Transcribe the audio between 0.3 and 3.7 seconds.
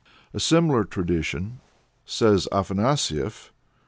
A similar tradition, says Afanasief (VIII.